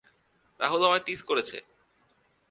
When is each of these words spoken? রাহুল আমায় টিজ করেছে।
রাহুল 0.59 0.81
আমায় 0.85 1.03
টিজ 1.05 1.19
করেছে। 1.21 1.57